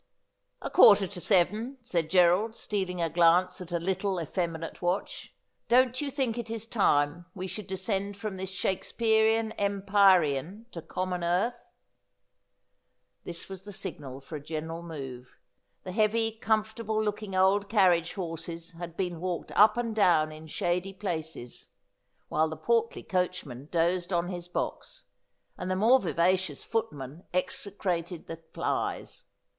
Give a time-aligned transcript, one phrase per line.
[0.63, 4.31] 'A quarter to seven,' said Gerald, stealing a glance at a little ^Love is a
[4.31, 4.81] Thing, as any Spirit, Free!
[4.81, 5.35] 159 effeminate watch.'
[5.69, 11.23] Don't you think it is time we should descend from this Shakespearian empyrean to common
[11.23, 11.67] earth?'
[13.25, 15.37] This was the signal for a general move.
[15.83, 20.47] The heavy, com fortable looking old carriage horses had been walked up and down in
[20.47, 21.69] shady places,
[22.27, 25.03] while the portly coachman dozed on his box,
[25.59, 29.25] and the more vivacious footman execrated the flies.